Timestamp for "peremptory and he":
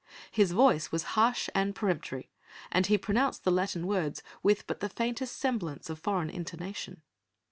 1.75-2.97